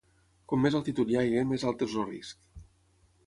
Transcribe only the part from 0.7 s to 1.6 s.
altitud hi hagi,